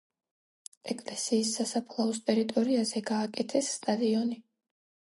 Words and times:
ეკლესიის 0.93 1.51
სასაფლაოს 1.59 2.23
ტერიტორიაზე 2.31 3.07
გააკეთეს 3.13 3.73
სტადიონი. 3.79 4.45